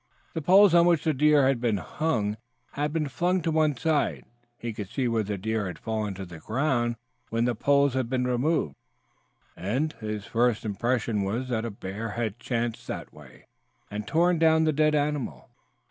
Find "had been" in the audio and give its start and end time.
1.47-1.77, 2.71-3.07, 7.93-8.25